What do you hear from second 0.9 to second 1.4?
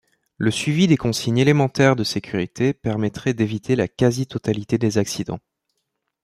consignes